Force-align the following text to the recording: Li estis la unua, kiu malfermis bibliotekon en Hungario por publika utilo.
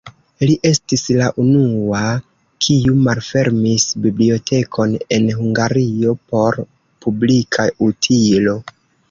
Li 0.49 0.53
estis 0.67 1.01
la 1.17 1.25
unua, 1.41 1.99
kiu 2.67 2.93
malfermis 3.09 3.85
bibliotekon 4.07 4.97
en 5.19 5.29
Hungario 5.43 6.17
por 6.33 6.59
publika 7.07 7.69
utilo. 7.91 8.59